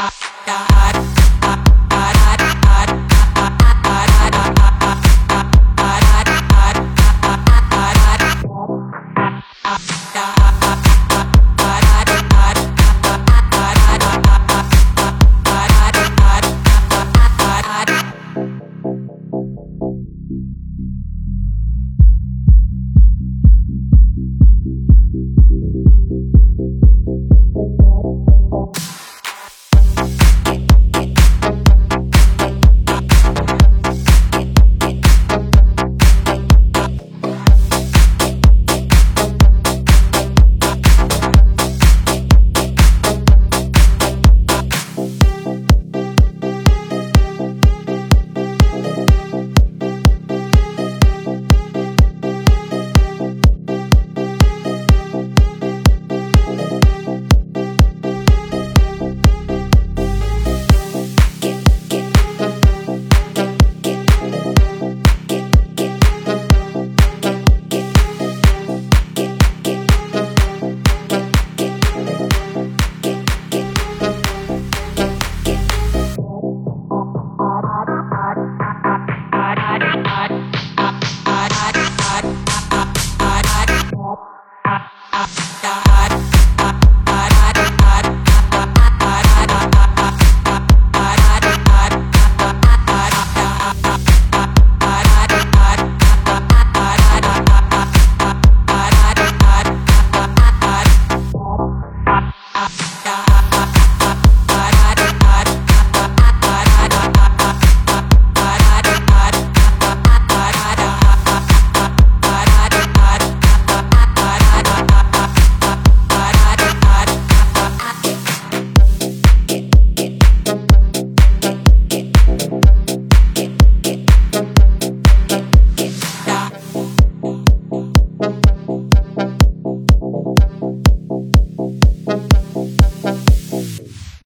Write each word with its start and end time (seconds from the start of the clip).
out. 0.00 0.39